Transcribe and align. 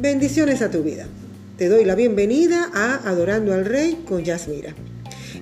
Bendiciones 0.00 0.62
a 0.62 0.70
tu 0.70 0.82
vida. 0.82 1.04
Te 1.58 1.68
doy 1.68 1.84
la 1.84 1.94
bienvenida 1.94 2.70
a 2.72 3.06
Adorando 3.06 3.52
al 3.52 3.66
Rey 3.66 4.02
con 4.08 4.24
Yasmira. 4.24 4.74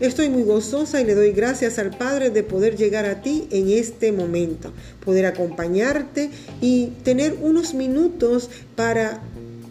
Estoy 0.01 0.31
muy 0.31 0.43
gozosa 0.43 1.01
y 1.01 1.05
le 1.05 1.15
doy 1.15 1.31
gracias 1.31 1.79
al 1.79 1.97
Padre 1.97 2.31
de 2.31 2.43
poder 2.43 2.77
llegar 2.77 3.07
a 3.07 3.23
ti 3.23 3.47
en 3.53 3.71
este 3.71 4.11
momento, 4.11 4.73
poder 5.05 5.27
acompañarte 5.27 6.31
y 6.61 6.87
tener 7.05 7.37
unos 7.41 7.73
minutos 7.73 8.51
para 8.75 9.21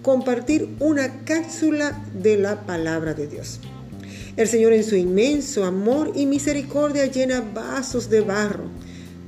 compartir 0.04 0.70
una 0.80 1.26
cápsula 1.26 2.02
de 2.14 2.38
la 2.38 2.66
palabra 2.66 3.14
de 3.14 3.28
Dios. 3.28 3.60
El 4.38 4.48
Señor 4.48 4.72
en 4.72 4.86
su 4.86 4.96
inmenso 4.96 5.66
amor 5.66 6.14
y 6.16 6.26
misericordia 6.28 7.08
llena 7.08 7.42
vasos 7.42 8.10
de 8.10 8.22
barro 8.22 8.70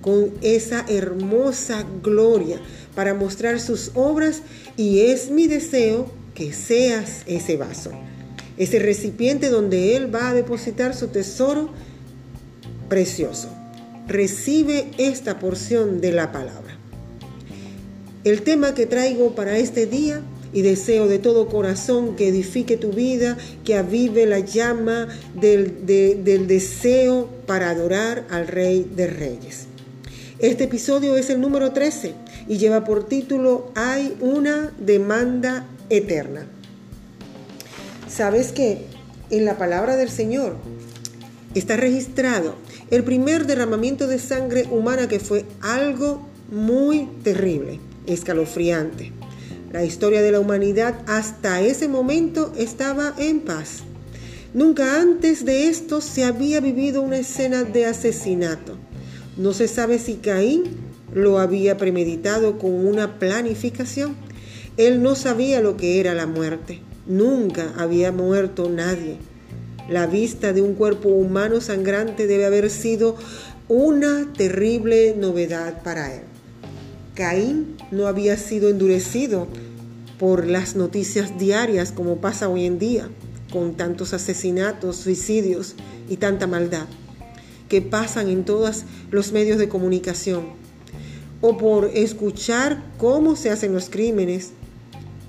con 0.01 0.31
esa 0.41 0.85
hermosa 0.87 1.85
gloria 2.01 2.61
para 2.99 3.13
mostrar 3.13 3.61
sus 3.61 3.91
obras 3.95 4.41
y 4.75 4.99
es 5.05 5.31
mi 5.31 5.47
deseo 5.47 6.11
que 6.35 6.51
seas 6.51 7.21
ese 7.27 7.55
vaso, 7.55 7.91
ese 8.57 8.77
recipiente 8.77 9.47
donde 9.47 9.95
Él 9.95 10.13
va 10.13 10.27
a 10.27 10.33
depositar 10.33 10.93
su 10.93 11.07
tesoro 11.07 11.69
precioso. 12.89 13.47
Recibe 14.05 14.91
esta 14.97 15.39
porción 15.39 16.01
de 16.01 16.11
la 16.11 16.33
palabra. 16.33 16.77
El 18.25 18.41
tema 18.41 18.73
que 18.73 18.85
traigo 18.85 19.33
para 19.33 19.57
este 19.57 19.85
día 19.85 20.21
y 20.51 20.61
deseo 20.61 21.07
de 21.07 21.19
todo 21.19 21.47
corazón 21.47 22.17
que 22.17 22.27
edifique 22.27 22.75
tu 22.75 22.91
vida, 22.91 23.37
que 23.63 23.75
avive 23.75 24.25
la 24.25 24.39
llama 24.39 25.07
del, 25.39 25.85
del 25.85 26.47
deseo 26.47 27.29
para 27.45 27.69
adorar 27.69 28.27
al 28.29 28.49
Rey 28.49 28.91
de 28.93 29.07
Reyes. 29.07 29.67
Este 30.39 30.65
episodio 30.65 31.15
es 31.15 31.29
el 31.29 31.39
número 31.39 31.71
13 31.71 32.27
y 32.49 32.57
lleva 32.57 32.83
por 32.83 33.07
título 33.07 33.71
Hay 33.75 34.17
una 34.19 34.73
demanda 34.79 35.65
eterna. 35.89 36.45
¿Sabes 38.09 38.51
que 38.51 38.85
En 39.29 39.45
la 39.45 39.59
palabra 39.59 39.95
del 39.95 40.09
Señor 40.09 40.55
está 41.53 41.77
registrado 41.77 42.55
el 42.89 43.03
primer 43.03 43.45
derramamiento 43.45 44.07
de 44.07 44.17
sangre 44.17 44.67
humana 44.71 45.07
que 45.07 45.19
fue 45.19 45.45
algo 45.61 46.27
muy 46.51 47.07
terrible, 47.23 47.79
escalofriante. 48.07 49.13
La 49.71 49.85
historia 49.85 50.23
de 50.23 50.31
la 50.31 50.39
humanidad 50.39 50.95
hasta 51.05 51.61
ese 51.61 51.87
momento 51.87 52.51
estaba 52.57 53.13
en 53.19 53.41
paz. 53.41 53.83
Nunca 54.55 54.99
antes 54.99 55.45
de 55.45 55.67
esto 55.67 56.01
se 56.01 56.23
había 56.23 56.59
vivido 56.59 57.03
una 57.03 57.19
escena 57.19 57.63
de 57.63 57.85
asesinato. 57.85 58.77
No 59.37 59.53
se 59.53 59.67
sabe 59.67 59.99
si 59.99 60.15
Caín 60.15 60.88
lo 61.13 61.39
había 61.39 61.77
premeditado 61.77 62.57
con 62.57 62.73
una 62.85 63.19
planificación. 63.19 64.15
Él 64.77 65.01
no 65.01 65.15
sabía 65.15 65.61
lo 65.61 65.77
que 65.77 65.99
era 65.99 66.13
la 66.13 66.27
muerte. 66.27 66.81
Nunca 67.05 67.73
había 67.77 68.11
muerto 68.11 68.69
nadie. 68.69 69.17
La 69.89 70.07
vista 70.07 70.53
de 70.53 70.61
un 70.61 70.75
cuerpo 70.75 71.09
humano 71.09 71.61
sangrante 71.61 72.27
debe 72.27 72.45
haber 72.45 72.69
sido 72.69 73.15
una 73.67 74.31
terrible 74.33 75.15
novedad 75.17 75.81
para 75.83 76.13
él. 76.13 76.21
Caín 77.15 77.75
no 77.91 78.07
había 78.07 78.37
sido 78.37 78.69
endurecido 78.69 79.47
por 80.19 80.47
las 80.47 80.75
noticias 80.75 81.37
diarias 81.37 81.91
como 81.91 82.17
pasa 82.17 82.49
hoy 82.49 82.65
en 82.65 82.77
día, 82.77 83.09
con 83.51 83.75
tantos 83.75 84.13
asesinatos, 84.13 84.97
suicidios 84.97 85.75
y 86.07 86.17
tanta 86.17 86.45
maldad 86.45 86.85
que 87.69 87.81
pasan 87.81 88.27
en 88.29 88.43
todos 88.43 88.83
los 89.11 89.31
medios 89.31 89.59
de 89.59 89.69
comunicación, 89.69 90.47
o 91.41 91.57
por 91.57 91.85
escuchar 91.93 92.83
cómo 92.97 93.35
se 93.35 93.49
hacen 93.49 93.73
los 93.73 93.89
crímenes. 93.89 94.51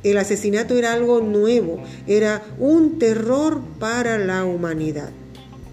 El 0.03 0.17
asesinato 0.17 0.77
era 0.77 0.93
algo 0.93 1.21
nuevo, 1.21 1.83
era 2.07 2.43
un 2.59 2.99
terror 2.99 3.61
para 3.79 4.19
la 4.19 4.45
humanidad. 4.45 5.11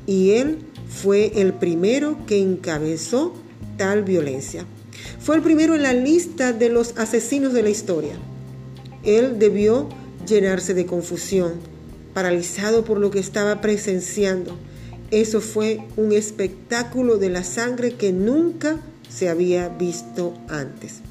Y 0.05 0.31
él 0.31 0.59
fue 0.87 1.31
el 1.35 1.53
primero 1.53 2.17
que 2.25 2.39
encabezó 2.39 3.33
tal 3.77 4.03
violencia. 4.03 4.65
Fue 5.19 5.35
el 5.35 5.41
primero 5.41 5.75
en 5.75 5.83
la 5.83 5.93
lista 5.93 6.53
de 6.53 6.69
los 6.69 6.97
asesinos 6.97 7.53
de 7.53 7.63
la 7.63 7.69
historia. 7.69 8.15
Él 9.03 9.39
debió 9.39 9.87
llenarse 10.27 10.73
de 10.73 10.85
confusión, 10.85 11.53
paralizado 12.13 12.83
por 12.83 12.99
lo 12.99 13.11
que 13.11 13.19
estaba 13.19 13.61
presenciando. 13.61 14.57
Eso 15.11 15.39
fue 15.39 15.79
un 15.95 16.11
espectáculo 16.11 17.17
de 17.17 17.29
la 17.29 17.43
sangre 17.43 17.93
que 17.93 18.11
nunca 18.11 18.81
se 19.09 19.29
había 19.29 19.69
visto 19.69 20.33
antes. 20.49 21.01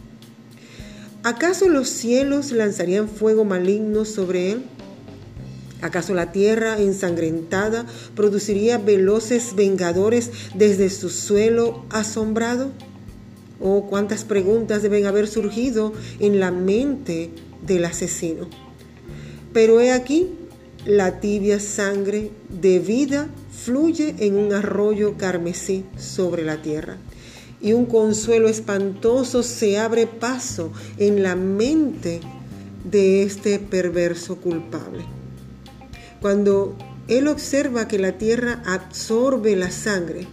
¿Acaso 1.22 1.68
los 1.68 1.88
cielos 1.88 2.52
lanzarían 2.52 3.08
fuego 3.08 3.44
maligno 3.44 4.04
sobre 4.04 4.52
él? 4.52 4.64
¿Acaso 5.82 6.14
la 6.14 6.32
tierra 6.32 6.78
ensangrentada 6.78 7.84
produciría 8.14 8.78
veloces 8.78 9.54
vengadores 9.56 10.30
desde 10.54 10.88
su 10.88 11.10
suelo 11.10 11.84
asombrado? 11.90 12.70
Oh, 13.60 13.86
cuántas 13.88 14.24
preguntas 14.24 14.82
deben 14.82 15.06
haber 15.06 15.28
surgido 15.28 15.92
en 16.20 16.40
la 16.40 16.50
mente 16.50 17.30
del 17.66 17.84
asesino. 17.84 18.48
Pero 19.52 19.80
he 19.80 19.92
aquí, 19.92 20.28
la 20.84 21.20
tibia 21.20 21.58
sangre 21.58 22.30
de 22.48 22.78
vida 22.78 23.28
fluye 23.50 24.14
en 24.18 24.36
un 24.36 24.52
arroyo 24.52 25.16
carmesí 25.16 25.84
sobre 25.98 26.44
la 26.44 26.62
tierra. 26.62 26.98
Y 27.60 27.72
un 27.72 27.86
consuelo 27.86 28.48
espantoso 28.48 29.42
se 29.42 29.78
abre 29.78 30.06
paso 30.06 30.72
en 30.98 31.22
la 31.22 31.36
mente 31.36 32.20
de 32.84 33.22
este 33.22 33.58
perverso 33.58 34.36
culpable. 34.36 35.04
Cuando 36.20 36.76
él 37.08 37.28
observa 37.28 37.88
que 37.88 37.98
la 37.98 38.18
tierra 38.18 38.62
absorbe 38.66 39.56
la 39.56 39.70
sangre, 39.70 40.26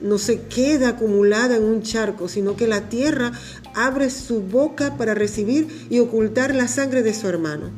no 0.00 0.18
se 0.18 0.42
queda 0.42 0.90
acumulada 0.90 1.56
en 1.56 1.64
un 1.64 1.82
charco, 1.82 2.28
sino 2.28 2.56
que 2.56 2.66
la 2.66 2.88
tierra 2.88 3.32
abre 3.74 4.08
su 4.10 4.40
boca 4.40 4.96
para 4.96 5.14
recibir 5.14 5.86
y 5.90 5.98
ocultar 5.98 6.54
la 6.54 6.68
sangre 6.68 7.02
de 7.02 7.12
su 7.12 7.28
hermano. 7.28 7.70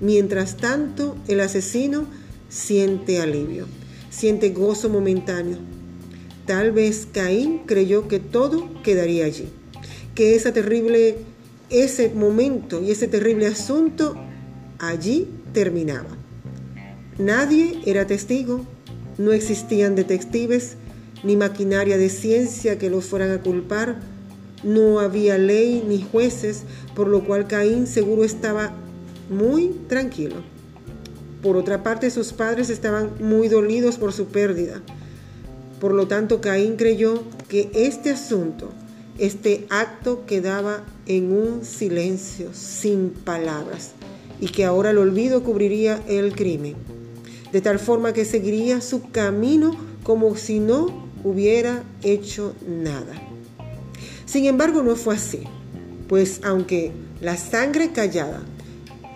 Mientras 0.00 0.56
tanto, 0.56 1.16
el 1.28 1.40
asesino 1.40 2.06
siente 2.48 3.20
alivio, 3.20 3.66
siente 4.10 4.50
gozo 4.50 4.90
momentáneo. 4.90 5.58
Tal 6.46 6.72
vez 6.72 7.08
Caín 7.10 7.60
creyó 7.66 8.06
que 8.06 8.20
todo 8.20 8.68
quedaría 8.82 9.24
allí, 9.24 9.48
que 10.14 10.34
ese 10.34 10.52
terrible, 10.52 11.16
ese 11.70 12.10
momento 12.10 12.82
y 12.82 12.90
ese 12.90 13.08
terrible 13.08 13.46
asunto 13.46 14.14
allí 14.78 15.28
terminaba. 15.54 16.18
Nadie 17.18 17.80
era 17.86 18.06
testigo, 18.06 18.66
no 19.16 19.32
existían 19.32 19.94
detectives, 19.94 20.76
ni 21.22 21.36
maquinaria 21.36 21.96
de 21.96 22.10
ciencia 22.10 22.78
que 22.78 22.90
los 22.90 23.06
fueran 23.06 23.30
a 23.30 23.40
culpar. 23.40 24.00
No 24.62 25.00
había 25.00 25.38
ley 25.38 25.82
ni 25.86 26.02
jueces, 26.02 26.64
por 26.94 27.08
lo 27.08 27.24
cual 27.24 27.46
Caín 27.46 27.86
seguro 27.86 28.24
estaba 28.24 28.74
muy 29.30 29.68
tranquilo. 29.88 30.36
Por 31.42 31.56
otra 31.56 31.82
parte, 31.82 32.10
sus 32.10 32.32
padres 32.32 32.70
estaban 32.70 33.12
muy 33.20 33.48
dolidos 33.48 33.96
por 33.96 34.12
su 34.12 34.26
pérdida. 34.26 34.82
Por 35.84 35.92
lo 35.92 36.08
tanto, 36.08 36.40
Caín 36.40 36.76
creyó 36.76 37.24
que 37.46 37.70
este 37.74 38.08
asunto, 38.08 38.70
este 39.18 39.66
acto 39.68 40.24
quedaba 40.24 40.82
en 41.04 41.30
un 41.30 41.62
silencio 41.62 42.54
sin 42.54 43.10
palabras 43.10 43.90
y 44.40 44.48
que 44.48 44.64
ahora 44.64 44.92
el 44.92 44.96
olvido 44.96 45.44
cubriría 45.44 46.02
el 46.08 46.34
crimen, 46.34 46.74
de 47.52 47.60
tal 47.60 47.78
forma 47.78 48.14
que 48.14 48.24
seguiría 48.24 48.80
su 48.80 49.10
camino 49.10 49.76
como 50.04 50.36
si 50.36 50.58
no 50.58 51.06
hubiera 51.22 51.84
hecho 52.02 52.54
nada. 52.66 53.12
Sin 54.24 54.46
embargo, 54.46 54.82
no 54.82 54.96
fue 54.96 55.16
así, 55.16 55.42
pues 56.08 56.40
aunque 56.44 56.92
la 57.20 57.36
sangre 57.36 57.92
callada 57.92 58.40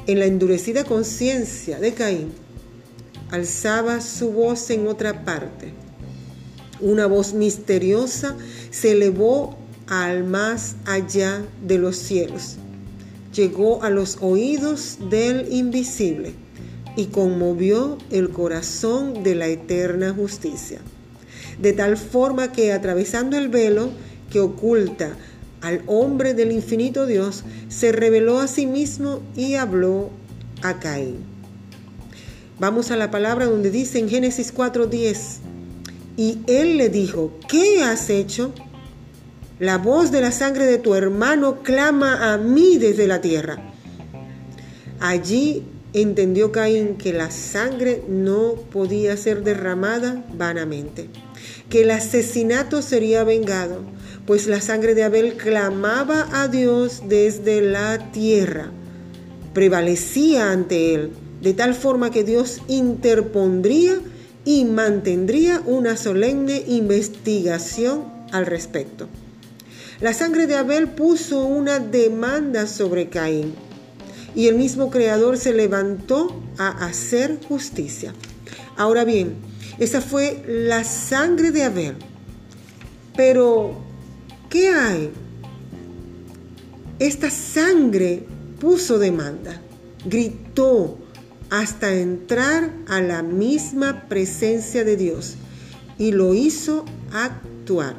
en 0.06 0.18
la 0.18 0.26
endurecida 0.26 0.84
conciencia 0.84 1.80
de 1.80 1.94
Caín 1.94 2.30
alzaba 3.30 4.02
su 4.02 4.32
voz 4.32 4.68
en 4.68 4.86
otra 4.86 5.24
parte, 5.24 5.72
una 6.80 7.06
voz 7.06 7.34
misteriosa 7.34 8.36
se 8.70 8.92
elevó 8.92 9.56
al 9.86 10.24
más 10.24 10.76
allá 10.84 11.42
de 11.66 11.78
los 11.78 11.96
cielos, 11.96 12.56
llegó 13.34 13.82
a 13.82 13.90
los 13.90 14.18
oídos 14.20 14.98
del 15.10 15.52
invisible 15.52 16.34
y 16.96 17.06
conmovió 17.06 17.98
el 18.10 18.30
corazón 18.30 19.22
de 19.22 19.34
la 19.34 19.46
eterna 19.46 20.12
justicia 20.12 20.80
de 21.60 21.72
tal 21.72 21.96
forma 21.96 22.52
que 22.52 22.72
atravesando 22.72 23.36
el 23.36 23.48
velo 23.48 23.90
que 24.30 24.40
oculta 24.40 25.16
al 25.60 25.82
hombre 25.86 26.34
del 26.34 26.52
infinito 26.52 27.06
Dios, 27.06 27.42
se 27.68 27.90
reveló 27.90 28.38
a 28.40 28.46
sí 28.46 28.66
mismo 28.66 29.20
y 29.36 29.54
habló 29.54 30.10
a 30.62 30.78
Caín. 30.78 31.16
Vamos 32.60 32.90
a 32.90 32.96
la 32.96 33.10
palabra 33.10 33.46
donde 33.46 33.70
dice 33.70 33.98
en 33.98 34.08
Génesis 34.08 34.52
4:10, 34.54 35.38
y 36.18 36.40
él 36.48 36.78
le 36.78 36.88
dijo, 36.88 37.30
¿qué 37.48 37.80
has 37.80 38.10
hecho? 38.10 38.52
La 39.60 39.78
voz 39.78 40.10
de 40.10 40.20
la 40.20 40.32
sangre 40.32 40.66
de 40.66 40.78
tu 40.78 40.94
hermano 40.96 41.62
clama 41.62 42.34
a 42.34 42.38
mí 42.38 42.76
desde 42.76 43.06
la 43.06 43.20
tierra. 43.20 43.62
Allí 44.98 45.62
entendió 45.92 46.50
Caín 46.50 46.96
que 46.96 47.12
la 47.12 47.30
sangre 47.30 48.02
no 48.08 48.54
podía 48.72 49.16
ser 49.16 49.44
derramada 49.44 50.24
vanamente, 50.34 51.08
que 51.70 51.82
el 51.82 51.92
asesinato 51.92 52.82
sería 52.82 53.22
vengado, 53.22 53.82
pues 54.26 54.48
la 54.48 54.60
sangre 54.60 54.96
de 54.96 55.04
Abel 55.04 55.34
clamaba 55.34 56.26
a 56.32 56.48
Dios 56.48 57.04
desde 57.06 57.60
la 57.60 58.10
tierra, 58.10 58.72
prevalecía 59.54 60.50
ante 60.50 60.94
él, 60.94 61.12
de 61.40 61.54
tal 61.54 61.74
forma 61.74 62.10
que 62.10 62.24
Dios 62.24 62.60
interpondría 62.66 64.00
y 64.48 64.64
mantendría 64.64 65.62
una 65.66 65.94
solemne 65.94 66.64
investigación 66.68 68.04
al 68.32 68.46
respecto. 68.46 69.06
La 70.00 70.14
sangre 70.14 70.46
de 70.46 70.56
Abel 70.56 70.88
puso 70.88 71.44
una 71.44 71.80
demanda 71.80 72.66
sobre 72.66 73.10
Caín 73.10 73.52
y 74.34 74.46
el 74.46 74.54
mismo 74.54 74.90
Creador 74.90 75.36
se 75.36 75.52
levantó 75.52 76.34
a 76.56 76.86
hacer 76.86 77.38
justicia. 77.46 78.14
Ahora 78.78 79.04
bien, 79.04 79.34
esa 79.78 80.00
fue 80.00 80.42
la 80.48 80.82
sangre 80.82 81.50
de 81.50 81.64
Abel. 81.64 81.96
Pero, 83.14 83.74
¿qué 84.48 84.70
hay? 84.70 85.10
Esta 86.98 87.28
sangre 87.28 88.24
puso 88.58 88.98
demanda, 88.98 89.60
gritó 90.06 90.96
hasta 91.50 91.94
entrar 91.94 92.70
a 92.88 93.00
la 93.00 93.22
misma 93.22 94.08
presencia 94.08 94.84
de 94.84 94.96
Dios 94.96 95.36
y 95.98 96.12
lo 96.12 96.34
hizo 96.34 96.84
actuar. 97.12 97.96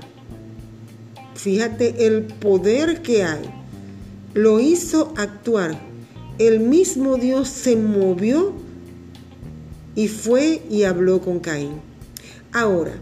Fíjate 1.36 2.06
el 2.08 2.24
poder 2.24 3.02
que 3.02 3.24
hay. 3.24 3.50
Lo 4.34 4.60
hizo 4.60 5.14
actuar 5.18 5.90
el 6.40 6.62
mismo 6.62 7.18
Dios 7.18 7.50
se 7.50 7.76
movió 7.76 8.54
y 9.94 10.08
fue 10.08 10.64
y 10.70 10.84
habló 10.84 11.20
con 11.20 11.40
Caín. 11.40 11.82
Ahora, 12.54 12.94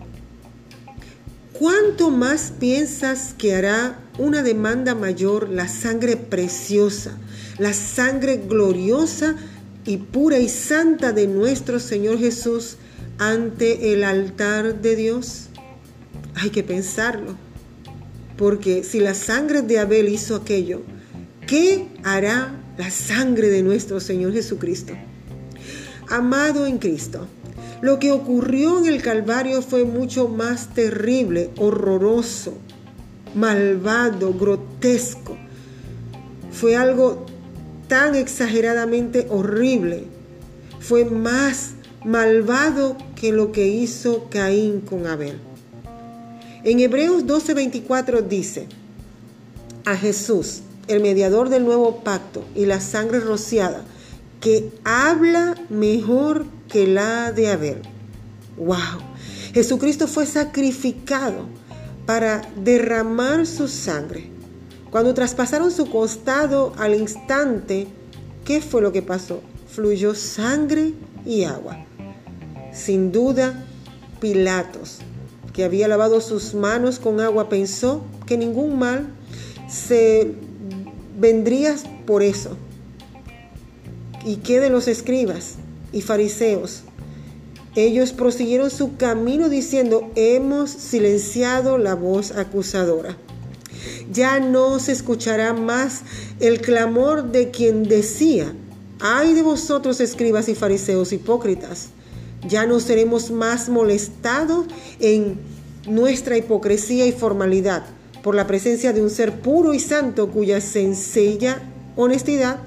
¿cuánto 1.53 2.09
más 2.09 2.51
piensas 2.59 3.35
que 3.37 3.55
hará 3.55 3.99
una 4.17 4.41
demanda 4.41 4.95
mayor 4.95 5.49
la 5.49 5.67
sangre 5.67 6.17
preciosa, 6.17 7.15
la 7.59 7.73
sangre 7.73 8.37
gloriosa 8.37 9.35
y 9.87 9.97
pura 9.97 10.37
y 10.37 10.49
santa 10.49 11.11
de 11.13 11.25
nuestro 11.25 11.79
Señor 11.79 12.19
Jesús 12.19 12.77
ante 13.17 13.93
el 13.93 14.03
altar 14.03 14.81
de 14.81 14.95
Dios? 14.95 15.47
Hay 16.35 16.51
que 16.51 16.61
pensarlo, 16.61 17.35
porque 18.37 18.83
si 18.83 18.99
la 18.99 19.15
sangre 19.15 19.63
de 19.63 19.79
Abel 19.79 20.09
hizo 20.09 20.35
aquello, 20.35 20.83
¿qué 21.47 21.87
hará 22.03 22.53
la 22.77 22.91
sangre 22.91 23.49
de 23.49 23.63
nuestro 23.63 23.99
Señor 23.99 24.33
Jesucristo. 24.33 24.93
Amado 26.09 26.65
en 26.65 26.77
Cristo, 26.77 27.27
lo 27.81 27.99
que 27.99 28.11
ocurrió 28.11 28.79
en 28.79 28.85
el 28.85 29.01
Calvario 29.01 29.61
fue 29.61 29.83
mucho 29.83 30.29
más 30.29 30.73
terrible, 30.73 31.49
horroroso, 31.57 32.57
malvado, 33.35 34.33
grotesco. 34.33 35.37
Fue 36.51 36.75
algo 36.75 37.25
tan 37.87 38.15
exageradamente 38.15 39.27
horrible. 39.29 40.05
Fue 40.79 41.05
más 41.05 41.71
malvado 42.03 42.97
que 43.15 43.31
lo 43.31 43.51
que 43.51 43.67
hizo 43.67 44.29
Caín 44.29 44.81
con 44.81 45.07
Abel. 45.07 45.39
En 46.63 46.79
Hebreos 46.79 47.25
12:24 47.25 48.27
dice, 48.27 48.67
a 49.85 49.95
Jesús, 49.95 50.61
el 50.87 51.01
mediador 51.01 51.49
del 51.49 51.63
nuevo 51.63 52.03
pacto 52.03 52.43
y 52.55 52.65
la 52.65 52.81
sangre 52.81 53.19
rociada, 53.19 53.83
que 54.41 54.71
habla 54.83 55.55
mejor 55.69 56.45
que 56.67 56.87
la 56.87 57.31
de 57.31 57.49
Abel. 57.49 57.81
¡Wow! 58.57 59.01
Jesucristo 59.53 60.07
fue 60.07 60.25
sacrificado 60.25 61.47
para 62.05 62.41
derramar 62.63 63.45
su 63.45 63.67
sangre. 63.67 64.29
Cuando 64.91 65.13
traspasaron 65.13 65.71
su 65.71 65.89
costado 65.89 66.73
al 66.77 66.95
instante, 66.95 67.87
¿qué 68.45 68.61
fue 68.61 68.81
lo 68.81 68.91
que 68.91 69.01
pasó? 69.01 69.41
Fluyó 69.69 70.15
sangre 70.15 70.93
y 71.25 71.43
agua. 71.43 71.85
Sin 72.71 73.11
duda, 73.11 73.65
Pilatos, 74.21 74.99
que 75.53 75.65
había 75.65 75.87
lavado 75.87 76.21
sus 76.21 76.53
manos 76.53 76.99
con 76.99 77.19
agua, 77.19 77.49
pensó 77.49 78.03
que 78.25 78.37
ningún 78.37 78.79
mal 78.79 79.07
se 79.67 80.33
vendrías 81.19 81.83
por 82.05 82.23
eso. 82.23 82.55
¿Y 84.25 84.37
qué 84.37 84.59
de 84.59 84.69
los 84.69 84.87
escribas 84.87 85.55
y 85.91 86.01
fariseos? 86.01 86.83
Ellos 87.75 88.11
prosiguieron 88.11 88.69
su 88.69 88.95
camino 88.97 89.49
diciendo, 89.49 90.11
hemos 90.15 90.71
silenciado 90.71 91.77
la 91.77 91.93
voz 91.93 92.31
acusadora. 92.31 93.17
Ya 94.11 94.39
no 94.39 94.79
se 94.79 94.91
escuchará 94.93 95.53
más 95.53 96.01
el 96.39 96.61
clamor 96.61 97.31
de 97.31 97.51
quien 97.51 97.83
decía, 97.83 98.53
ay 98.99 99.33
de 99.33 99.41
vosotros 99.41 99.99
escribas 99.99 100.49
y 100.49 100.55
fariseos 100.55 101.11
hipócritas. 101.11 101.89
Ya 102.47 102.65
no 102.65 102.79
seremos 102.79 103.31
más 103.31 103.67
molestados 103.69 104.67
en 104.99 105.39
nuestra 105.87 106.37
hipocresía 106.37 107.05
y 107.05 107.11
formalidad 107.11 107.83
por 108.23 108.35
la 108.35 108.47
presencia 108.47 108.93
de 108.93 109.01
un 109.01 109.09
ser 109.09 109.41
puro 109.41 109.73
y 109.73 109.79
santo 109.79 110.29
cuya 110.29 110.61
sencilla 110.61 111.61
honestidad 111.95 112.59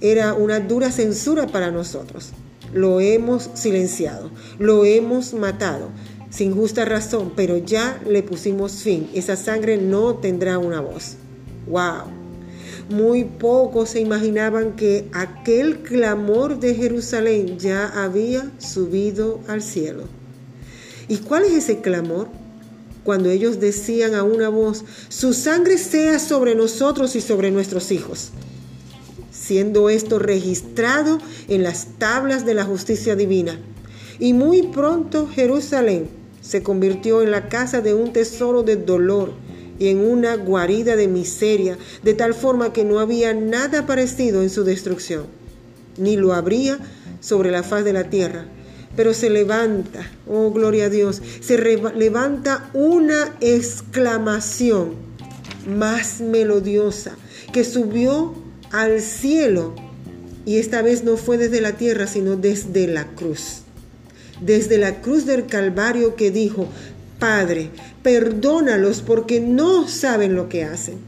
era 0.00 0.34
una 0.34 0.60
dura 0.60 0.90
censura 0.92 1.46
para 1.46 1.70
nosotros. 1.70 2.30
Lo 2.72 3.00
hemos 3.00 3.50
silenciado, 3.54 4.30
lo 4.58 4.84
hemos 4.84 5.32
matado, 5.34 5.88
sin 6.36 6.54
justa 6.54 6.84
razón, 6.84 7.32
pero 7.34 7.56
ya 7.56 7.98
le 8.06 8.22
pusimos 8.22 8.82
fin. 8.82 9.08
Esa 9.14 9.36
sangre 9.36 9.78
no 9.78 10.16
tendrá 10.16 10.58
una 10.58 10.82
voz. 10.82 11.16
¡Wow! 11.66 12.10
Muy 12.90 13.24
pocos 13.24 13.90
se 13.90 14.00
imaginaban 14.00 14.76
que 14.76 15.08
aquel 15.14 15.78
clamor 15.78 16.60
de 16.60 16.74
Jerusalén 16.74 17.58
ya 17.58 17.88
había 17.88 18.50
subido 18.58 19.40
al 19.48 19.62
cielo. 19.62 20.04
¿Y 21.08 21.18
cuál 21.18 21.44
es 21.44 21.52
ese 21.52 21.80
clamor? 21.80 22.28
cuando 23.02 23.30
ellos 23.30 23.60
decían 23.60 24.16
a 24.16 24.24
una 24.24 24.48
voz, 24.48 24.84
su 25.08 25.32
sangre 25.32 25.78
sea 25.78 26.18
sobre 26.18 26.56
nosotros 26.56 27.14
y 27.14 27.20
sobre 27.20 27.52
nuestros 27.52 27.92
hijos, 27.92 28.32
siendo 29.30 29.88
esto 29.90 30.18
registrado 30.18 31.20
en 31.46 31.62
las 31.62 31.86
tablas 31.98 32.44
de 32.44 32.54
la 32.54 32.64
justicia 32.64 33.14
divina. 33.14 33.60
Y 34.18 34.32
muy 34.32 34.62
pronto 34.62 35.28
Jerusalén 35.28 36.15
se 36.46 36.62
convirtió 36.62 37.22
en 37.22 37.30
la 37.30 37.48
casa 37.48 37.80
de 37.80 37.94
un 37.94 38.12
tesoro 38.12 38.62
de 38.62 38.76
dolor 38.76 39.32
y 39.78 39.88
en 39.88 39.98
una 39.98 40.36
guarida 40.36 40.96
de 40.96 41.08
miseria, 41.08 41.76
de 42.02 42.14
tal 42.14 42.34
forma 42.34 42.72
que 42.72 42.84
no 42.84 43.00
había 43.00 43.34
nada 43.34 43.86
parecido 43.86 44.42
en 44.42 44.50
su 44.50 44.64
destrucción, 44.64 45.26
ni 45.98 46.16
lo 46.16 46.32
habría 46.32 46.78
sobre 47.20 47.50
la 47.50 47.62
faz 47.62 47.84
de 47.84 47.92
la 47.92 48.04
tierra 48.10 48.46
pero 48.96 49.12
se 49.12 49.28
levanta, 49.28 50.10
oh 50.26 50.50
gloria 50.50 50.86
a 50.86 50.88
Dios, 50.88 51.20
se 51.40 51.58
levanta 51.58 52.70
una 52.72 53.36
exclamación 53.40 54.94
más 55.68 56.20
melodiosa 56.20 57.14
que 57.52 57.62
subió 57.62 58.34
al 58.72 59.02
cielo 59.02 59.74
y 60.46 60.56
esta 60.56 60.80
vez 60.80 61.04
no 61.04 61.16
fue 61.16 61.36
desde 61.36 61.60
la 61.60 61.72
tierra, 61.72 62.06
sino 62.06 62.36
desde 62.36 62.86
la 62.86 63.06
cruz. 63.08 63.65
Desde 64.40 64.78
la 64.78 65.00
cruz 65.00 65.26
del 65.26 65.46
Calvario 65.46 66.14
que 66.16 66.30
dijo, 66.30 66.68
Padre, 67.18 67.70
perdónalos 68.02 69.00
porque 69.02 69.40
no 69.40 69.88
saben 69.88 70.34
lo 70.34 70.48
que 70.48 70.64
hacen. 70.64 70.98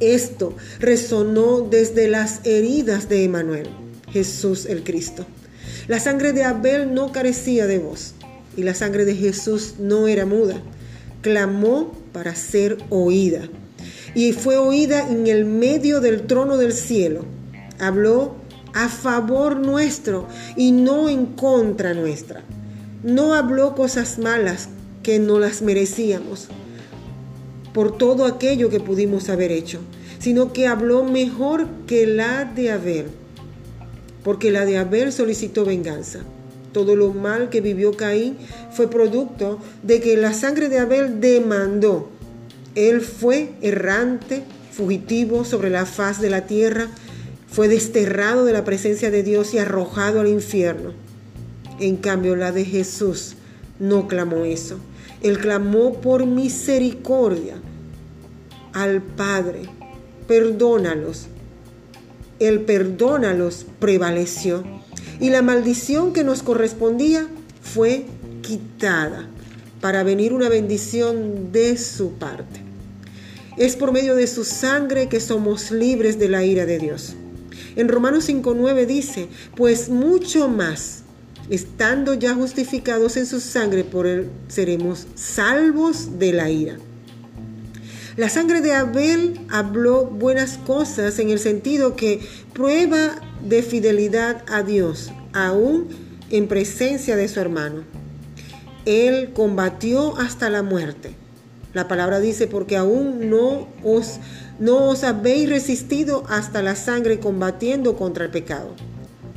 Esto 0.00 0.56
resonó 0.80 1.60
desde 1.60 2.08
las 2.08 2.40
heridas 2.44 3.08
de 3.08 3.24
Emanuel, 3.24 3.68
Jesús 4.10 4.66
el 4.66 4.82
Cristo. 4.82 5.26
La 5.86 6.00
sangre 6.00 6.32
de 6.32 6.44
Abel 6.44 6.94
no 6.94 7.12
carecía 7.12 7.66
de 7.66 7.78
voz 7.78 8.14
y 8.56 8.62
la 8.62 8.74
sangre 8.74 9.04
de 9.04 9.14
Jesús 9.14 9.74
no 9.78 10.08
era 10.08 10.26
muda. 10.26 10.60
Clamó 11.20 11.92
para 12.12 12.34
ser 12.34 12.78
oída 12.90 13.48
y 14.14 14.32
fue 14.32 14.56
oída 14.56 15.08
en 15.08 15.26
el 15.26 15.44
medio 15.44 16.00
del 16.00 16.22
trono 16.22 16.56
del 16.56 16.72
cielo. 16.72 17.24
Habló 17.78 18.36
a 18.74 18.88
favor 18.88 19.56
nuestro 19.56 20.26
y 20.56 20.72
no 20.72 21.08
en 21.08 21.26
contra 21.26 21.94
nuestra. 21.94 22.42
No 23.02 23.34
habló 23.34 23.74
cosas 23.74 24.18
malas 24.18 24.68
que 25.02 25.18
no 25.18 25.38
las 25.38 25.62
merecíamos 25.62 26.48
por 27.72 27.96
todo 27.96 28.26
aquello 28.26 28.70
que 28.70 28.80
pudimos 28.80 29.28
haber 29.28 29.50
hecho, 29.50 29.80
sino 30.18 30.52
que 30.52 30.66
habló 30.66 31.04
mejor 31.04 31.66
que 31.86 32.06
la 32.06 32.44
de 32.44 32.70
Abel 32.70 33.06
porque 34.24 34.50
la 34.50 34.64
de 34.64 34.78
Abel 34.78 35.12
solicitó 35.12 35.64
venganza. 35.64 36.20
Todo 36.72 36.96
lo 36.96 37.12
mal 37.12 37.50
que 37.50 37.60
vivió 37.60 37.92
Caín 37.92 38.36
fue 38.72 38.90
producto 38.90 39.60
de 39.84 40.00
que 40.00 40.16
la 40.16 40.32
sangre 40.32 40.68
de 40.68 40.80
Abel 40.80 41.20
demandó. 41.20 42.08
Él 42.74 43.02
fue 43.02 43.52
errante, 43.60 44.42
fugitivo 44.72 45.44
sobre 45.44 45.70
la 45.70 45.86
faz 45.86 46.20
de 46.20 46.30
la 46.30 46.46
tierra, 46.46 46.88
fue 47.54 47.68
desterrado 47.68 48.44
de 48.44 48.52
la 48.52 48.64
presencia 48.64 49.12
de 49.12 49.22
Dios 49.22 49.54
y 49.54 49.58
arrojado 49.58 50.18
al 50.18 50.26
infierno. 50.26 50.90
En 51.78 51.96
cambio, 51.96 52.34
la 52.34 52.50
de 52.50 52.64
Jesús 52.64 53.36
no 53.78 54.08
clamó 54.08 54.44
eso. 54.44 54.78
Él 55.22 55.38
clamó 55.38 56.00
por 56.00 56.26
misericordia 56.26 57.54
al 58.72 59.00
Padre. 59.02 59.68
Perdónalos. 60.26 61.26
El 62.40 62.62
perdónalos 62.62 63.66
prevaleció. 63.78 64.64
Y 65.20 65.30
la 65.30 65.40
maldición 65.40 66.12
que 66.12 66.24
nos 66.24 66.42
correspondía 66.42 67.28
fue 67.62 68.06
quitada 68.42 69.28
para 69.80 70.02
venir 70.02 70.32
una 70.32 70.48
bendición 70.48 71.52
de 71.52 71.76
su 71.76 72.14
parte. 72.14 72.62
Es 73.56 73.76
por 73.76 73.92
medio 73.92 74.16
de 74.16 74.26
su 74.26 74.42
sangre 74.42 75.08
que 75.08 75.20
somos 75.20 75.70
libres 75.70 76.18
de 76.18 76.28
la 76.28 76.44
ira 76.44 76.66
de 76.66 76.80
Dios. 76.80 77.14
En 77.76 77.88
Romanos 77.88 78.28
5.9 78.28 78.86
dice, 78.86 79.28
pues 79.56 79.88
mucho 79.88 80.48
más, 80.48 81.02
estando 81.50 82.14
ya 82.14 82.34
justificados 82.34 83.16
en 83.16 83.26
su 83.26 83.40
sangre, 83.40 83.84
por 83.84 84.06
él 84.06 84.30
seremos 84.48 85.06
salvos 85.14 86.18
de 86.18 86.32
la 86.32 86.50
ira. 86.50 86.76
La 88.16 88.28
sangre 88.28 88.60
de 88.60 88.72
Abel 88.72 89.40
habló 89.50 90.04
buenas 90.04 90.56
cosas 90.58 91.18
en 91.18 91.30
el 91.30 91.40
sentido 91.40 91.96
que 91.96 92.20
prueba 92.52 93.16
de 93.44 93.62
fidelidad 93.62 94.44
a 94.48 94.62
Dios, 94.62 95.10
aún 95.32 95.88
en 96.30 96.46
presencia 96.46 97.16
de 97.16 97.26
su 97.26 97.40
hermano. 97.40 97.82
Él 98.84 99.32
combatió 99.34 100.16
hasta 100.18 100.48
la 100.48 100.62
muerte. 100.62 101.23
La 101.74 101.88
palabra 101.88 102.20
dice, 102.20 102.46
porque 102.46 102.76
aún 102.76 103.28
no 103.28 103.66
os, 103.82 104.20
no 104.60 104.88
os 104.88 105.02
habéis 105.02 105.48
resistido 105.48 106.22
hasta 106.28 106.62
la 106.62 106.76
sangre 106.76 107.18
combatiendo 107.18 107.96
contra 107.96 108.24
el 108.24 108.30
pecado. 108.30 108.70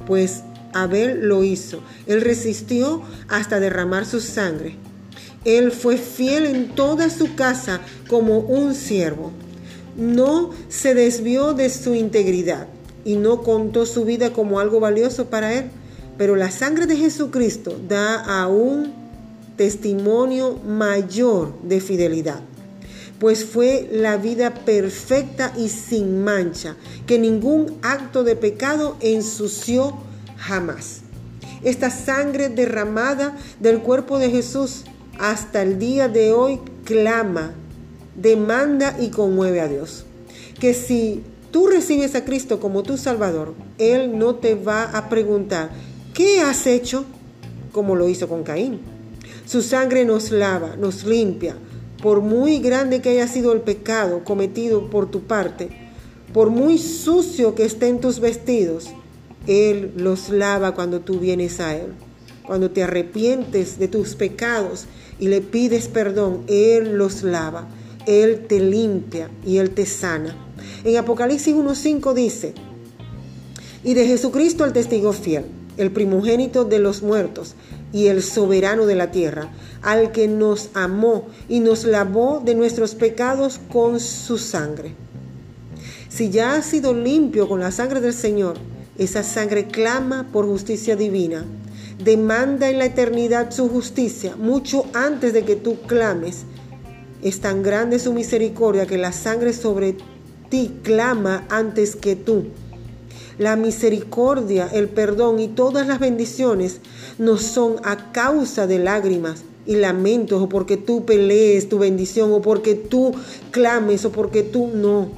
Pues 0.05 0.43
Abel 0.73 1.27
lo 1.27 1.43
hizo. 1.43 1.81
Él 2.05 2.21
resistió 2.21 3.01
hasta 3.27 3.59
derramar 3.59 4.05
su 4.05 4.21
sangre. 4.21 4.75
Él 5.45 5.71
fue 5.71 5.97
fiel 5.97 6.45
en 6.45 6.69
toda 6.75 7.09
su 7.09 7.35
casa 7.35 7.81
como 8.07 8.39
un 8.39 8.75
siervo. 8.75 9.31
No 9.95 10.51
se 10.69 10.93
desvió 10.93 11.53
de 11.53 11.71
su 11.71 11.95
integridad 11.95 12.67
y 13.03 13.15
no 13.15 13.41
contó 13.41 13.87
su 13.87 14.05
vida 14.05 14.31
como 14.31 14.59
algo 14.59 14.79
valioso 14.79 15.25
para 15.25 15.53
él. 15.53 15.71
Pero 16.19 16.35
la 16.35 16.51
sangre 16.51 16.85
de 16.85 16.97
Jesucristo 16.97 17.79
da 17.87 18.19
aún 18.41 18.93
testimonio 19.57 20.59
mayor 20.65 21.59
de 21.63 21.81
fidelidad, 21.81 22.39
pues 23.19 23.43
fue 23.43 23.89
la 23.91 24.17
vida 24.17 24.53
perfecta 24.53 25.51
y 25.57 25.69
sin 25.69 26.23
mancha, 26.23 26.75
que 27.05 27.17
ningún 27.17 27.77
acto 27.81 28.23
de 28.23 28.35
pecado 28.35 28.95
ensució 29.01 29.97
jamás. 30.37 31.01
Esta 31.63 31.89
sangre 31.89 32.49
derramada 32.49 33.35
del 33.59 33.79
cuerpo 33.79 34.19
de 34.19 34.29
Jesús 34.29 34.83
hasta 35.19 35.63
el 35.63 35.79
día 35.79 36.07
de 36.07 36.31
hoy 36.31 36.59
clama, 36.85 37.53
demanda 38.15 38.95
y 38.99 39.09
conmueve 39.09 39.59
a 39.59 39.67
Dios. 39.67 40.05
Que 40.59 40.75
si 40.75 41.23
tú 41.49 41.67
recibes 41.67 42.13
a 42.13 42.23
Cristo 42.23 42.59
como 42.59 42.83
tu 42.83 42.97
Salvador, 42.97 43.55
Él 43.79 44.19
no 44.19 44.35
te 44.35 44.53
va 44.53 44.83
a 44.83 45.09
preguntar, 45.09 45.71
¿qué 46.13 46.41
has 46.41 46.67
hecho? 46.67 47.05
Como 47.71 47.95
lo 47.95 48.07
hizo 48.07 48.27
con 48.27 48.43
Caín. 48.43 48.96
Su 49.47 49.61
sangre 49.61 50.03
nos 50.03 50.31
lava, 50.31 50.75
nos 50.75 51.05
limpia. 51.05 51.55
Por 52.03 52.19
muy 52.19 52.59
grande 52.59 52.99
que 52.99 53.11
haya 53.11 53.29
sido 53.29 53.53
el 53.53 53.61
pecado 53.61 54.25
cometido 54.25 54.89
por 54.89 55.09
tu 55.09 55.21
parte, 55.21 55.69
por 56.33 56.49
muy 56.49 56.77
sucio 56.77 57.55
que 57.55 57.63
estén 57.63 58.01
tus 58.01 58.19
vestidos, 58.19 58.89
Él 59.47 59.93
los 59.95 60.27
lava 60.27 60.75
cuando 60.75 60.99
tú 60.99 61.19
vienes 61.19 61.61
a 61.61 61.77
Él. 61.77 61.93
Cuando 62.45 62.71
te 62.71 62.83
arrepientes 62.83 63.79
de 63.79 63.87
tus 63.87 64.15
pecados 64.15 64.85
y 65.17 65.29
le 65.29 65.39
pides 65.39 65.87
perdón, 65.87 66.43
Él 66.47 66.97
los 66.97 67.23
lava, 67.23 67.69
Él 68.05 68.47
te 68.49 68.59
limpia 68.59 69.29
y 69.45 69.59
Él 69.59 69.69
te 69.69 69.85
sana. 69.85 70.35
En 70.83 70.97
Apocalipsis 70.97 71.55
1.5 71.55 72.13
dice, 72.13 72.53
y 73.85 73.93
de 73.93 74.05
Jesucristo 74.05 74.65
el 74.65 74.73
testigo 74.73 75.13
fiel, 75.13 75.45
el 75.77 75.91
primogénito 75.91 76.65
de 76.65 76.79
los 76.79 77.01
muertos 77.01 77.55
y 77.93 78.07
el 78.07 78.21
soberano 78.21 78.85
de 78.85 78.95
la 78.95 79.11
tierra, 79.11 79.49
al 79.81 80.11
que 80.11 80.27
nos 80.27 80.69
amó 80.73 81.27
y 81.47 81.59
nos 81.59 81.83
lavó 81.85 82.41
de 82.43 82.55
nuestros 82.55 82.95
pecados 82.95 83.59
con 83.71 83.99
su 83.99 84.37
sangre. 84.37 84.93
Si 86.09 86.29
ya 86.29 86.55
has 86.55 86.65
sido 86.65 86.93
limpio 86.93 87.47
con 87.47 87.59
la 87.59 87.71
sangre 87.71 88.01
del 88.01 88.13
Señor, 88.13 88.57
esa 88.97 89.23
sangre 89.23 89.67
clama 89.67 90.27
por 90.31 90.45
justicia 90.45 90.95
divina 90.95 91.45
demanda 92.03 92.69
en 92.69 92.77
la 92.77 92.85
eternidad 92.85 93.51
su 93.51 93.69
justicia 93.69 94.35
mucho 94.35 94.85
antes 94.93 95.33
de 95.33 95.43
que 95.43 95.55
tú 95.55 95.81
clames. 95.81 96.43
Es 97.21 97.41
tan 97.41 97.63
grande 97.63 97.99
su 97.99 98.13
misericordia 98.13 98.85
que 98.85 98.97
la 98.97 99.11
sangre 99.11 99.53
sobre 99.53 99.97
ti 100.49 100.71
clama 100.83 101.45
antes 101.49 101.95
que 101.95 102.15
tú. 102.15 102.45
La 103.39 103.55
misericordia, 103.55 104.67
el 104.73 104.89
perdón 104.89 105.39
y 105.39 105.47
todas 105.47 105.85
las 105.85 105.99
bendiciones 105.99 106.81
no 107.19 107.37
son 107.37 107.75
a 107.83 108.11
causa 108.11 108.65
de 108.65 108.79
lágrimas 108.79 109.43
y 109.67 109.75
lamentos 109.75 110.41
o 110.41 110.49
porque 110.49 110.75
tú 110.75 111.05
pelees 111.05 111.69
tu 111.69 111.77
bendición 111.77 112.31
o 112.33 112.41
porque 112.41 112.73
tú 112.73 113.13
clames 113.51 114.05
o 114.05 114.11
porque 114.11 114.41
tú 114.41 114.71
no. 114.73 115.11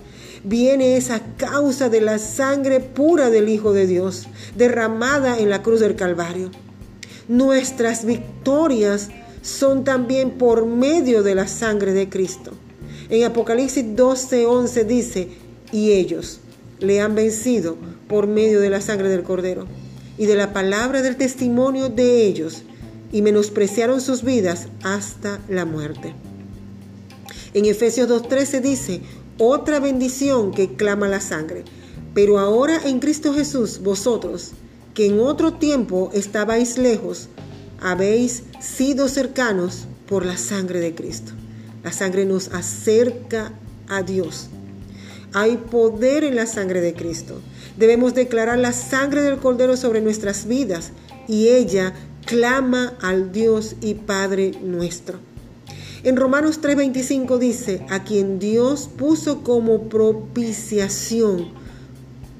Viene 0.43 0.97
esa 0.97 1.21
causa 1.37 1.87
de 1.87 2.01
la 2.01 2.19
sangre 2.19 2.81
pura 2.81 3.29
del 3.29 3.47
Hijo 3.47 3.71
de 3.71 3.87
Dios, 3.87 4.27
derramada 4.57 5.39
en 5.39 5.49
la 5.49 5.61
cruz 5.61 5.79
del 5.79 5.95
Calvario. 5.95 6.51
Nuestras 7.29 8.03
victorias 8.03 9.09
son 9.41 9.85
también 9.85 10.31
por 10.31 10.65
medio 10.65 11.23
de 11.23 11.35
la 11.35 11.47
sangre 11.47 11.93
de 11.93 12.09
Cristo. 12.09 12.51
En 13.09 13.23
Apocalipsis 13.23 13.85
12:11 13.95 14.85
dice, 14.85 15.29
y 15.71 15.91
ellos 15.91 16.39
le 16.79 17.01
han 17.01 17.15
vencido 17.15 17.77
por 18.09 18.27
medio 18.27 18.59
de 18.59 18.69
la 18.69 18.81
sangre 18.81 19.07
del 19.07 19.23
Cordero 19.23 19.65
y 20.17 20.25
de 20.25 20.35
la 20.35 20.51
palabra 20.51 21.01
del 21.01 21.15
testimonio 21.15 21.87
de 21.87 22.25
ellos, 22.25 22.63
y 23.11 23.21
menospreciaron 23.21 24.01
sus 24.01 24.23
vidas 24.23 24.67
hasta 24.83 25.39
la 25.47 25.65
muerte. 25.65 26.13
En 27.53 27.65
Efesios 27.65 28.09
2.13 28.09 28.61
dice, 28.61 29.01
otra 29.37 29.79
bendición 29.79 30.51
que 30.51 30.75
clama 30.75 31.07
la 31.07 31.21
sangre, 31.21 31.63
pero 32.13 32.37
ahora 32.39 32.79
en 32.85 32.99
Cristo 32.99 33.33
Jesús 33.33 33.79
vosotros, 33.81 34.51
que 34.93 35.05
en 35.05 35.19
otro 35.19 35.53
tiempo 35.53 36.11
estabais 36.13 36.77
lejos, 36.77 37.29
habéis 37.81 38.43
sido 38.59 39.07
cercanos 39.07 39.87
por 40.07 40.25
la 40.25 40.37
sangre 40.37 40.79
de 40.79 40.93
Cristo. 40.93 41.31
La 41.83 41.93
sangre 41.93 42.25
nos 42.25 42.49
acerca 42.49 43.53
a 43.87 44.03
Dios. 44.03 44.47
Hay 45.33 45.57
poder 45.57 46.23
en 46.23 46.35
la 46.35 46.45
sangre 46.45 46.81
de 46.81 46.93
Cristo. 46.93 47.39
Debemos 47.79 48.13
declarar 48.13 48.59
la 48.59 48.73
sangre 48.73 49.21
del 49.21 49.37
Cordero 49.37 49.77
sobre 49.77 50.01
nuestras 50.01 50.45
vidas 50.45 50.91
y 51.29 51.47
ella 51.47 51.93
clama 52.25 52.93
al 53.01 53.31
Dios 53.31 53.77
y 53.79 53.93
Padre 53.93 54.51
nuestro. 54.61 55.19
En 56.03 56.17
Romanos 56.17 56.59
3:25 56.61 57.37
dice, 57.37 57.85
a 57.89 58.03
quien 58.03 58.37
Dios 58.37 58.89
puso 58.97 59.43
como 59.43 59.87
propiciación 59.87 61.51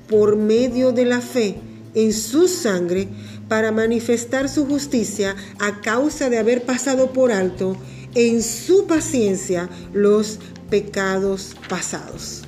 por 0.10 0.36
medio 0.36 0.92
de 0.92 1.06
la 1.06 1.22
fe 1.22 1.56
en 1.94 2.12
su 2.12 2.50
sangre 2.50 3.08
para 3.48 3.72
manifestar 3.72 4.50
su 4.50 4.66
justicia 4.66 5.38
a 5.60 5.80
causa 5.80 6.30
de 6.30 6.38
haber 6.38 6.64
pasado 6.64 7.14
por 7.14 7.32
alto 7.32 7.78
en 8.14 8.44
su 8.44 8.88
paciencia 8.88 9.70
los 9.94 10.38
pecados 10.70 11.56
pasados. 11.70 12.42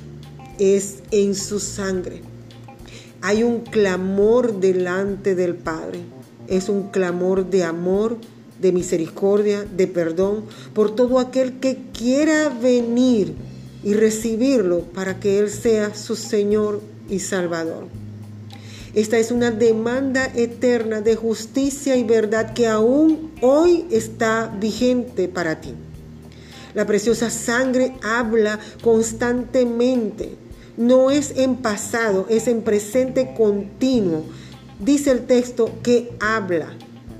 Es 0.58 0.96
en 1.10 1.34
su 1.34 1.58
sangre. 1.58 2.31
Hay 3.22 3.44
un 3.44 3.60
clamor 3.60 4.58
delante 4.58 5.36
del 5.36 5.54
Padre. 5.54 6.00
Es 6.48 6.68
un 6.68 6.88
clamor 6.88 7.48
de 7.48 7.62
amor, 7.62 8.18
de 8.60 8.72
misericordia, 8.72 9.64
de 9.64 9.86
perdón 9.86 10.44
por 10.74 10.96
todo 10.96 11.20
aquel 11.20 11.60
que 11.60 11.78
quiera 11.96 12.48
venir 12.48 13.34
y 13.84 13.94
recibirlo 13.94 14.80
para 14.80 15.20
que 15.20 15.38
Él 15.38 15.50
sea 15.50 15.94
su 15.94 16.16
Señor 16.16 16.80
y 17.08 17.20
Salvador. 17.20 17.86
Esta 18.94 19.18
es 19.18 19.30
una 19.30 19.52
demanda 19.52 20.30
eterna 20.34 21.00
de 21.00 21.14
justicia 21.14 21.96
y 21.96 22.02
verdad 22.02 22.52
que 22.54 22.66
aún 22.66 23.30
hoy 23.40 23.86
está 23.92 24.52
vigente 24.60 25.28
para 25.28 25.60
ti. 25.60 25.74
La 26.74 26.86
preciosa 26.86 27.30
sangre 27.30 27.94
habla 28.02 28.58
constantemente. 28.82 30.41
No 30.76 31.10
es 31.10 31.34
en 31.36 31.56
pasado, 31.56 32.26
es 32.30 32.48
en 32.48 32.62
presente 32.62 33.34
continuo. 33.36 34.24
Dice 34.80 35.10
el 35.10 35.26
texto 35.26 35.70
que 35.82 36.10
habla. 36.20 36.68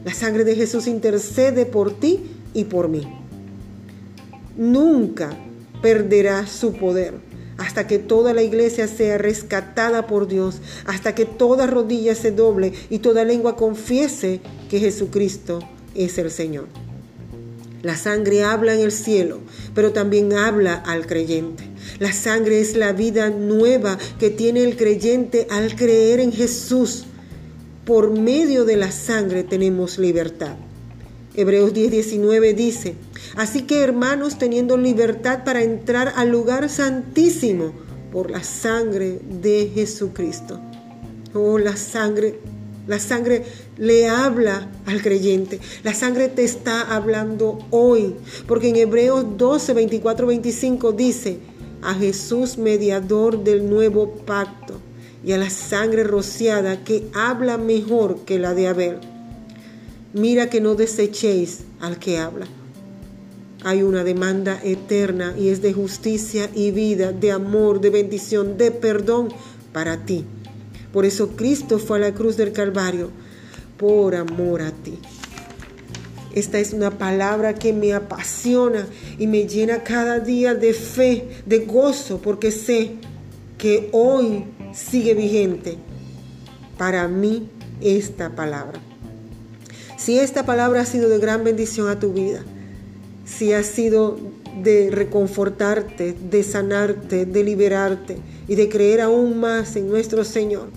La 0.04 0.14
sangre 0.14 0.44
de 0.44 0.56
Jesús 0.56 0.86
intercede 0.86 1.66
por 1.66 1.92
ti 1.92 2.20
y 2.54 2.64
por 2.64 2.88
mí. 2.88 3.06
Nunca 4.56 5.30
perderá 5.82 6.46
su 6.46 6.72
poder. 6.72 7.14
hasta 7.58 7.86
que 7.86 7.98
toda 7.98 8.32
la 8.34 8.42
iglesia 8.42 8.88
sea 8.88 9.18
rescatada 9.18 10.06
por 10.06 10.26
Dios, 10.26 10.60
hasta 10.84 11.14
que 11.14 11.26
toda 11.26 11.66
rodilla 11.66 12.14
se 12.14 12.32
doble 12.32 12.72
y 12.90 12.98
toda 12.98 13.24
lengua 13.24 13.56
confiese 13.56 14.40
que 14.68 14.80
Jesucristo 14.80 15.60
es 15.94 16.18
el 16.18 16.30
Señor. 16.30 16.66
La 17.82 17.96
sangre 17.96 18.42
habla 18.42 18.74
en 18.74 18.80
el 18.80 18.90
cielo, 18.90 19.38
pero 19.74 19.92
también 19.92 20.32
habla 20.32 20.74
al 20.74 21.06
creyente. 21.06 21.71
La 21.98 22.12
sangre 22.12 22.60
es 22.60 22.76
la 22.76 22.92
vida 22.92 23.30
nueva 23.30 23.98
que 24.18 24.30
tiene 24.30 24.62
el 24.64 24.76
creyente 24.76 25.46
al 25.50 25.76
creer 25.76 26.20
en 26.20 26.32
Jesús. 26.32 27.04
Por 27.84 28.10
medio 28.10 28.64
de 28.64 28.76
la 28.76 28.92
sangre 28.92 29.42
tenemos 29.42 29.98
libertad. 29.98 30.56
Hebreos 31.34 31.72
10:19 31.72 32.54
dice, 32.54 32.94
así 33.36 33.62
que 33.62 33.80
hermanos, 33.80 34.38
teniendo 34.38 34.76
libertad 34.76 35.44
para 35.44 35.62
entrar 35.62 36.12
al 36.16 36.30
lugar 36.30 36.68
santísimo 36.68 37.72
por 38.12 38.30
la 38.30 38.44
sangre 38.44 39.18
de 39.40 39.70
Jesucristo. 39.74 40.60
Oh, 41.32 41.58
la 41.58 41.76
sangre, 41.76 42.38
la 42.86 42.98
sangre 42.98 43.44
le 43.78 44.06
habla 44.06 44.70
al 44.84 45.00
creyente. 45.00 45.58
La 45.82 45.94
sangre 45.94 46.28
te 46.28 46.44
está 46.44 46.94
hablando 46.94 47.58
hoy, 47.70 48.14
porque 48.46 48.68
en 48.68 48.76
Hebreos 48.76 49.24
12, 49.38 49.72
24, 49.72 50.26
25 50.26 50.92
dice, 50.92 51.38
a 51.82 51.94
Jesús 51.94 52.58
mediador 52.58 53.44
del 53.44 53.68
nuevo 53.68 54.12
pacto 54.26 54.74
y 55.24 55.32
a 55.32 55.38
la 55.38 55.50
sangre 55.50 56.04
rociada 56.04 56.84
que 56.84 57.08
habla 57.14 57.58
mejor 57.58 58.20
que 58.24 58.38
la 58.38 58.54
de 58.54 58.68
Abel 58.68 58.98
Mira 60.14 60.50
que 60.50 60.60
no 60.60 60.74
desechéis 60.74 61.60
al 61.80 61.98
que 61.98 62.18
habla. 62.18 62.46
Hay 63.64 63.82
una 63.82 64.04
demanda 64.04 64.60
eterna 64.62 65.34
y 65.38 65.48
es 65.48 65.62
de 65.62 65.72
justicia 65.72 66.50
y 66.54 66.70
vida, 66.70 67.12
de 67.12 67.32
amor, 67.32 67.80
de 67.80 67.88
bendición, 67.88 68.58
de 68.58 68.72
perdón 68.72 69.28
para 69.72 70.04
ti. 70.04 70.26
Por 70.92 71.06
eso 71.06 71.30
Cristo 71.30 71.78
fue 71.78 71.96
a 71.96 72.00
la 72.00 72.12
cruz 72.12 72.36
del 72.36 72.52
Calvario, 72.52 73.08
por 73.78 74.14
amor 74.14 74.60
a 74.60 74.70
ti. 74.70 74.98
Esta 76.34 76.58
es 76.58 76.72
una 76.72 76.98
palabra 76.98 77.54
que 77.54 77.72
me 77.72 77.92
apasiona 77.92 78.86
y 79.18 79.26
me 79.26 79.46
llena 79.46 79.82
cada 79.82 80.18
día 80.18 80.54
de 80.54 80.72
fe, 80.72 81.28
de 81.44 81.58
gozo, 81.60 82.18
porque 82.18 82.50
sé 82.50 82.92
que 83.58 83.90
hoy 83.92 84.44
sigue 84.72 85.14
vigente 85.14 85.76
para 86.78 87.06
mí 87.06 87.48
esta 87.80 88.34
palabra. 88.34 88.80
Si 89.98 90.18
esta 90.18 90.44
palabra 90.44 90.80
ha 90.80 90.86
sido 90.86 91.08
de 91.08 91.18
gran 91.18 91.44
bendición 91.44 91.88
a 91.88 92.00
tu 92.00 92.12
vida, 92.12 92.42
si 93.24 93.52
ha 93.52 93.62
sido 93.62 94.18
de 94.62 94.90
reconfortarte, 94.90 96.12
de 96.12 96.42
sanarte, 96.42 97.24
de 97.24 97.44
liberarte 97.44 98.16
y 98.48 98.54
de 98.54 98.68
creer 98.68 99.00
aún 99.00 99.38
más 99.38 99.76
en 99.76 99.88
nuestro 99.88 100.24
Señor, 100.24 100.70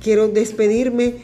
quiero 0.00 0.28
despedirme, 0.28 1.14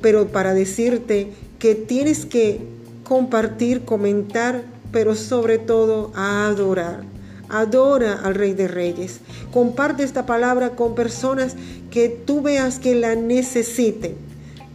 pero 0.00 0.28
para 0.28 0.54
decirte 0.54 1.32
que 1.64 1.74
tienes 1.74 2.26
que 2.26 2.60
compartir, 3.04 3.86
comentar, 3.86 4.64
pero 4.92 5.14
sobre 5.14 5.56
todo 5.56 6.12
adorar. 6.14 7.04
Adora 7.48 8.20
al 8.22 8.34
Rey 8.34 8.52
de 8.52 8.68
Reyes. 8.68 9.20
Comparte 9.50 10.02
esta 10.02 10.26
palabra 10.26 10.76
con 10.76 10.94
personas 10.94 11.56
que 11.90 12.10
tú 12.10 12.42
veas 12.42 12.78
que 12.78 12.94
la 12.94 13.14
necesiten 13.14 14.14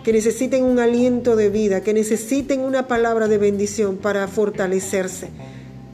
que 0.04 0.14
necesiten 0.14 0.64
un 0.64 0.80
aliento 0.80 1.36
de 1.36 1.52
vida, 1.52 1.82
que 1.82 1.94
necesiten 1.94 2.62
una 2.62 2.88
palabra 2.88 3.28
de 3.28 3.38
bendición 3.38 3.98
para 3.98 4.28
fortalecerse. 4.28 5.30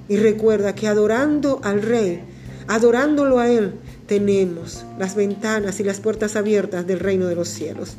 Y 0.08 0.16
recuerda 0.16 0.76
que 0.76 0.88
adorando 0.88 1.60
al 1.64 1.82
Rey, 1.82 2.22
adorándolo 2.70 3.40
a 3.40 3.50
Él, 3.50 3.74
tenemos 4.08 4.86
las 4.98 5.16
ventanas 5.16 5.82
y 5.82 5.84
las 5.84 6.00
puertas 6.00 6.38
abiertas 6.38 6.88
del 6.88 7.02
reino 7.02 7.28
de 7.28 7.36
los 7.36 7.50
cielos. 7.50 7.98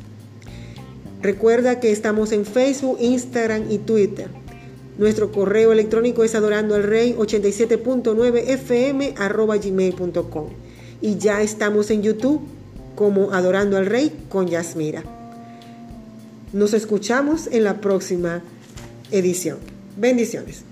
Recuerda 1.27 1.81
que 1.81 1.91
estamos 1.91 2.31
en 2.31 2.45
Facebook, 2.45 2.99
Instagram 3.01 3.69
y 3.69 3.79
Twitter. 3.79 4.29
Nuestro 4.97 5.29
correo 5.33 5.73
electrónico 5.73 6.23
es 6.23 6.35
adorando 6.35 6.73
al 6.73 6.83
rey 6.83 7.15
87.9 7.17 8.47
fm. 8.47 9.13
Y 11.01 11.17
ya 11.17 11.41
estamos 11.41 11.91
en 11.91 12.01
YouTube 12.01 12.39
como 12.95 13.33
Adorando 13.33 13.75
al 13.75 13.87
Rey 13.87 14.09
con 14.29 14.47
Yasmira. 14.47 15.03
Nos 16.53 16.73
escuchamos 16.73 17.47
en 17.51 17.65
la 17.65 17.81
próxima 17.81 18.41
edición. 19.11 19.57
Bendiciones. 19.97 20.63